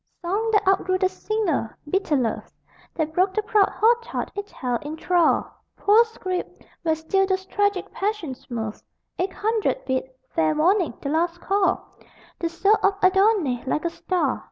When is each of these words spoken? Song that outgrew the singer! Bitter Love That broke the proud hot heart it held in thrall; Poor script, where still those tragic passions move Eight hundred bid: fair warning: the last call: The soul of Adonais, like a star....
Song 0.23 0.49
that 0.51 0.67
outgrew 0.67 0.97
the 0.97 1.07
singer! 1.09 1.77
Bitter 1.87 2.15
Love 2.15 2.51
That 2.95 3.13
broke 3.13 3.35
the 3.35 3.43
proud 3.43 3.69
hot 3.69 4.03
heart 4.03 4.31
it 4.35 4.49
held 4.49 4.81
in 4.83 4.97
thrall; 4.97 5.45
Poor 5.77 6.03
script, 6.05 6.65
where 6.81 6.95
still 6.95 7.27
those 7.27 7.45
tragic 7.45 7.91
passions 7.91 8.49
move 8.49 8.81
Eight 9.19 9.31
hundred 9.31 9.85
bid: 9.85 10.09
fair 10.31 10.55
warning: 10.55 10.95
the 11.03 11.09
last 11.09 11.39
call: 11.39 11.93
The 12.39 12.49
soul 12.49 12.77
of 12.81 12.95
Adonais, 13.03 13.63
like 13.67 13.85
a 13.85 13.91
star.... 13.91 14.39